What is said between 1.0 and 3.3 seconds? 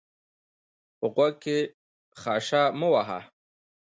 غوږ کښي خاشه مه وهه!